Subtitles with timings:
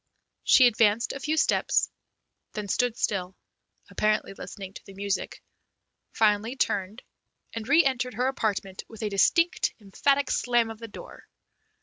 [0.43, 1.91] She advanced a few steps,
[2.53, 3.35] then stood still,
[3.91, 5.43] apparently listening to the music,
[6.11, 7.03] finally turned,
[7.53, 11.27] and re entered her apartment with a distinct, emphatic slam of the door.